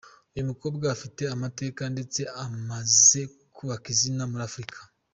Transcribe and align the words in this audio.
Uyu 0.33 0.49
mukobwa 0.49 0.85
afite 0.95 1.21
amateka 1.35 1.81
ndetse 1.93 2.21
amaze 2.45 3.19
kubaka 3.55 3.85
izina 3.95 4.23
muri 4.31 4.43
Afurika. 4.49 4.79